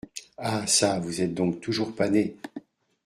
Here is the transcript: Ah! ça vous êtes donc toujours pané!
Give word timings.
Ah! 0.39 0.65
ça 0.65 0.97
vous 0.97 1.21
êtes 1.21 1.35
donc 1.35 1.61
toujours 1.61 1.93
pané! 1.93 2.35